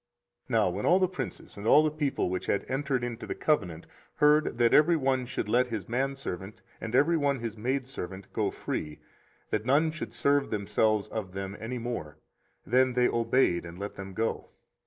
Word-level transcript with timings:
24:034:010 0.49 0.49
Now 0.49 0.69
when 0.71 0.85
all 0.87 0.97
the 0.97 1.07
princes, 1.07 1.57
and 1.57 1.67
all 1.67 1.83
the 1.83 1.91
people, 1.91 2.31
which 2.31 2.47
had 2.47 2.65
entered 2.67 3.03
into 3.03 3.27
the 3.27 3.35
covenant, 3.35 3.85
heard 4.15 4.57
that 4.57 4.73
every 4.73 4.95
one 4.95 5.27
should 5.27 5.47
let 5.47 5.67
his 5.67 5.87
manservant, 5.87 6.63
and 6.81 6.95
every 6.95 7.15
one 7.17 7.37
his 7.37 7.55
maidservant, 7.55 8.33
go 8.33 8.49
free, 8.49 8.97
that 9.51 9.63
none 9.63 9.91
should 9.91 10.11
serve 10.11 10.49
themselves 10.49 11.07
of 11.09 11.33
them 11.33 11.55
any 11.59 11.77
more, 11.77 12.17
then 12.65 12.93
they 12.93 13.07
obeyed, 13.09 13.63
and 13.63 13.77
let 13.77 13.93
them 13.93 14.15
go. 14.15 14.49